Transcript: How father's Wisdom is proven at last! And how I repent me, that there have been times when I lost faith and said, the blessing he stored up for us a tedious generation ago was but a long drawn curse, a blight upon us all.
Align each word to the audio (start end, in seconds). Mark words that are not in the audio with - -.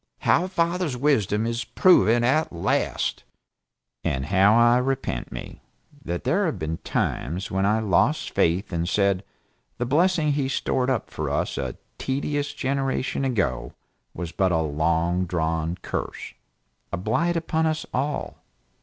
How 0.21 0.47
father's 0.47 0.97
Wisdom 0.97 1.45
is 1.45 1.63
proven 1.63 2.23
at 2.23 2.51
last! 2.51 3.23
And 4.03 4.25
how 4.25 4.55
I 4.55 4.79
repent 4.79 5.31
me, 5.31 5.61
that 6.03 6.23
there 6.23 6.47
have 6.47 6.57
been 6.57 6.79
times 6.79 7.51
when 7.51 7.67
I 7.67 7.81
lost 7.81 8.31
faith 8.31 8.73
and 8.73 8.89
said, 8.89 9.23
the 9.77 9.85
blessing 9.85 10.31
he 10.31 10.49
stored 10.49 10.89
up 10.89 11.11
for 11.11 11.29
us 11.29 11.55
a 11.55 11.77
tedious 11.99 12.51
generation 12.55 13.23
ago 13.23 13.73
was 14.15 14.31
but 14.31 14.51
a 14.51 14.57
long 14.61 15.27
drawn 15.27 15.77
curse, 15.83 16.33
a 16.91 16.97
blight 16.97 17.35
upon 17.37 17.67
us 17.67 17.85
all. 17.93 18.37